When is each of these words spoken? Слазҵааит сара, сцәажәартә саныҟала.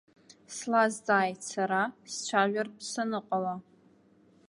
Слазҵааит 0.55 1.39
сара, 1.51 1.81
сцәажәартә 2.11 2.81
саныҟала. 2.91 3.55